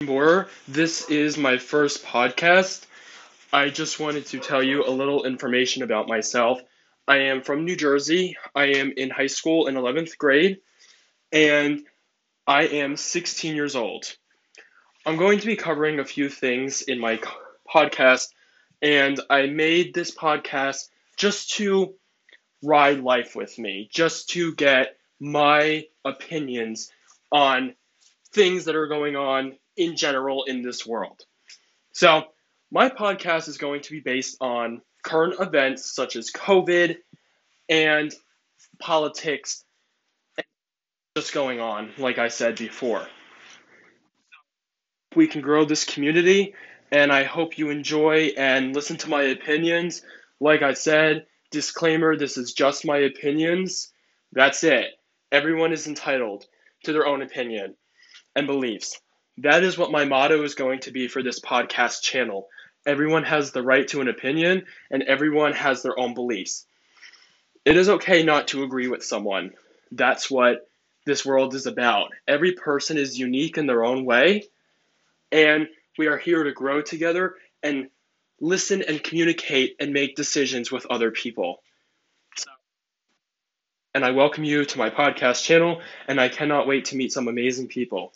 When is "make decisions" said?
79.92-80.72